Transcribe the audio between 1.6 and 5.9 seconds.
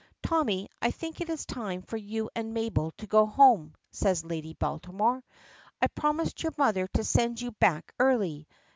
for you and Mabel to go home," says Lady Baltimore. "I